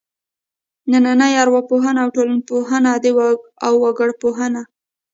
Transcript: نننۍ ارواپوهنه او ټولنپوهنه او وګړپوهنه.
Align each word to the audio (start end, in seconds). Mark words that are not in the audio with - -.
نننۍ 0.91 1.33
ارواپوهنه 1.43 1.99
او 2.03 2.09
ټولنپوهنه 2.15 2.89
او 3.65 3.73
وګړپوهنه. 3.83 4.61